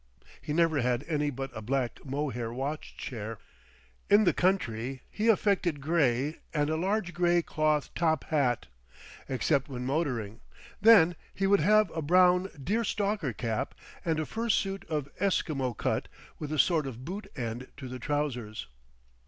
[0.41, 3.37] He never had any but a black mohair watch chair.
[4.09, 8.65] In the country he affected grey and a large grey cloth top hat,
[9.29, 10.39] except when motoring;
[10.81, 15.75] then he would have a brown deer stalker cap and a fur suit of esquimaux
[15.75, 16.07] cut
[16.39, 18.65] with a sort of boot end to the trousers.